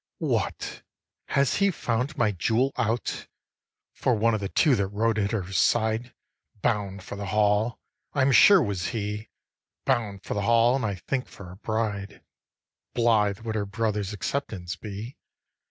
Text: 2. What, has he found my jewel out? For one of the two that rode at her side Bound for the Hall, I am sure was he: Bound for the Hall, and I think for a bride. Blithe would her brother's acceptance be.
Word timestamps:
2. 0.17 0.25
What, 0.25 0.81
has 1.27 1.57
he 1.57 1.69
found 1.69 2.17
my 2.17 2.31
jewel 2.31 2.71
out? 2.75 3.27
For 3.93 4.15
one 4.15 4.33
of 4.33 4.39
the 4.39 4.49
two 4.49 4.73
that 4.75 4.87
rode 4.87 5.19
at 5.19 5.29
her 5.29 5.51
side 5.51 6.15
Bound 6.63 7.03
for 7.03 7.15
the 7.15 7.27
Hall, 7.27 7.79
I 8.13 8.23
am 8.23 8.31
sure 8.31 8.63
was 8.63 8.87
he: 8.87 9.29
Bound 9.85 10.23
for 10.23 10.33
the 10.33 10.41
Hall, 10.41 10.75
and 10.75 10.83
I 10.87 10.95
think 10.95 11.27
for 11.27 11.51
a 11.51 11.57
bride. 11.57 12.23
Blithe 12.95 13.41
would 13.41 13.53
her 13.53 13.67
brother's 13.67 14.11
acceptance 14.11 14.75
be. 14.75 15.17